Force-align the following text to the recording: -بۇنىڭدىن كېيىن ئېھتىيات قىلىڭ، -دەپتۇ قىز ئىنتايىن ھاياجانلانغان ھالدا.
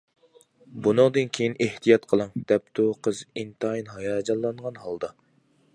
-بۇنىڭدىن 0.85 1.29
كېيىن 1.37 1.55
ئېھتىيات 1.65 2.07
قىلىڭ، 2.13 2.33
-دەپتۇ 2.53 2.87
قىز 3.09 3.21
ئىنتايىن 3.43 3.95
ھاياجانلانغان 3.99 4.83
ھالدا. 4.87 5.13